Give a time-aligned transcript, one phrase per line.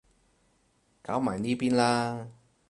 [1.03, 2.27] 搞埋呢邊啦